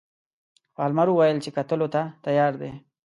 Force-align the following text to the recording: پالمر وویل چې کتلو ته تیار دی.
پالمر 0.75 1.07
وویل 1.09 1.37
چې 1.45 1.49
کتلو 1.57 1.87
ته 1.93 2.01
تیار 2.25 2.53
دی. 2.61 2.71